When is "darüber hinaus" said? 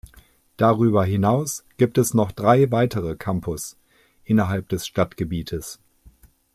0.57-1.63